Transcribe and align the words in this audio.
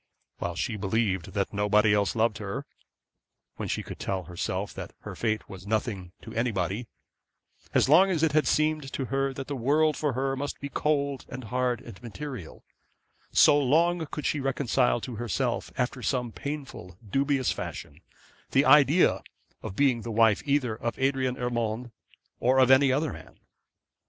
While 0.39 0.55
she 0.55 0.77
believed 0.77 1.33
that 1.33 1.53
nobody 1.53 1.93
else 1.93 2.15
loved 2.15 2.39
her; 2.39 2.65
when 3.57 3.67
she 3.69 3.83
could 3.83 3.99
tell 3.99 4.23
herself 4.23 4.73
that 4.73 4.93
her 5.01 5.15
fate 5.15 5.47
was 5.47 5.67
nothing 5.67 6.11
to 6.23 6.33
anybody; 6.33 6.87
as 7.75 7.87
long 7.87 8.09
as 8.09 8.23
it 8.23 8.31
had 8.31 8.47
seemed 8.47 8.91
to 8.93 9.05
her 9.13 9.31
that 9.31 9.45
the 9.45 9.55
world 9.55 9.95
for 9.95 10.13
her 10.13 10.35
must 10.35 10.59
be 10.59 10.69
cold, 10.69 11.27
and 11.29 11.43
hard, 11.43 11.81
and 11.81 12.01
material; 12.01 12.63
so 13.31 13.59
long 13.59 14.03
could 14.07 14.25
she 14.25 14.39
reconcile 14.39 14.99
to 15.01 15.17
herself, 15.17 15.71
after 15.77 16.01
some 16.01 16.31
painful, 16.31 16.97
dubious 17.07 17.51
fashion, 17.51 18.01
the 18.53 18.65
idea 18.65 19.21
of 19.61 19.75
being 19.75 20.01
the 20.01 20.09
wife 20.09 20.41
either 20.47 20.73
of 20.75 20.97
Adrian 20.97 21.37
Urmand, 21.37 21.91
or 22.39 22.57
of 22.57 22.71
any 22.71 22.91
other 22.91 23.13
man. 23.13 23.37